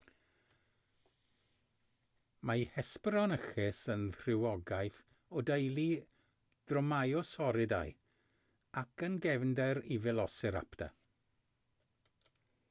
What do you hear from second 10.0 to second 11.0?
felociraptor